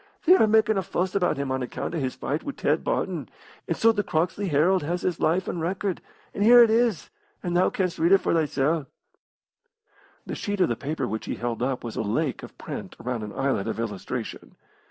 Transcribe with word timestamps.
"They 0.25 0.33
are 0.35 0.47
makin' 0.47 0.79
a 0.79 0.81
fuss 0.81 1.13
about 1.13 1.37
him 1.37 1.51
on 1.51 1.61
account 1.61 1.93
o' 1.93 1.99
his 1.99 2.15
fight 2.15 2.41
wi' 2.43 2.53
Ted 2.53 2.83
Barton, 2.83 3.29
and 3.67 3.77
so 3.77 3.91
the 3.91 4.01
Croxley 4.01 4.47
Herald 4.47 4.81
has 4.81 5.03
his 5.03 5.19
life 5.19 5.47
an' 5.47 5.59
record, 5.59 6.01
an' 6.33 6.41
here 6.41 6.63
it 6.63 6.71
is, 6.71 7.11
an' 7.43 7.53
thou 7.53 7.69
canst 7.69 7.99
read 7.99 8.11
it 8.13 8.17
for 8.21 8.33
thysel'" 8.33 8.87
The 10.25 10.33
sheet 10.33 10.59
of 10.59 10.69
the 10.69 10.75
paper 10.75 11.07
which 11.07 11.25
he 11.25 11.35
held 11.35 11.61
up 11.61 11.83
was 11.83 11.97
a 11.97 12.01
lake 12.01 12.41
of 12.41 12.57
print 12.57 12.95
around 12.99 13.21
an 13.21 13.33
islet 13.33 13.67
of 13.67 13.79
illustration. 13.79 14.55